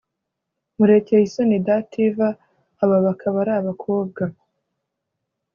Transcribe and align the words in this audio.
Murekeyisoni 0.77 1.55
Dative 1.67 2.27
aba 2.83 2.97
bakaba 3.05 3.35
ari 3.43 3.53
abakobwa 3.59 4.23